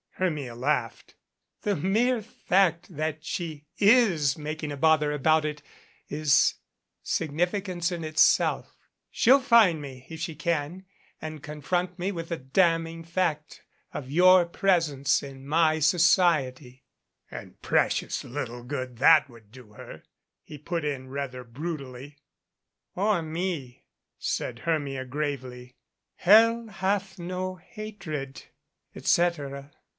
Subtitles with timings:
[0.15, 1.15] Hermia laughed.
[1.63, 5.63] "The mere fact that she is making a bother about it
[6.09, 6.55] is
[7.03, 8.75] significance itself.
[9.11, 10.85] She'll find me if 218 THE EMPTY HOUSE she can
[11.23, 13.63] and confront me with the damning fact
[13.95, 16.83] of your presence in my society."
[17.31, 20.03] "And precious little good that would do her,"
[20.43, 22.17] he put in rather brutally.
[22.95, 23.85] "Or me,"
[24.19, 25.75] said Hermia gravely.
[26.15, 28.43] "Hell hath no hatred
[28.95, 29.71] et cetera.